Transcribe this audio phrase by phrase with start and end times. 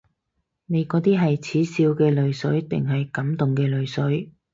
[0.65, 4.31] 你嗰啲係恥笑嘅淚水定感動嘅淚水？